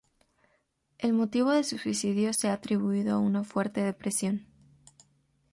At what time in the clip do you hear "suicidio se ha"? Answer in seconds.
1.77-2.53